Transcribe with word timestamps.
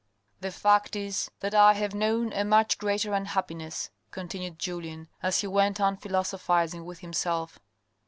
"The 0.41 0.49
fact 0.49 0.95
is 0.95 1.29
that 1.41 1.53
I 1.53 1.73
have 1.73 1.93
known 1.93 2.33
a 2.33 2.43
much 2.43 2.79
greater 2.79 3.13
unhappiness," 3.13 3.91
continued 4.09 4.57
Julien, 4.57 5.07
as 5.21 5.41
he 5.41 5.45
went 5.45 5.79
on 5.79 5.95
philosophising 5.95 6.85
with 6.85 7.01
himself. 7.01 7.59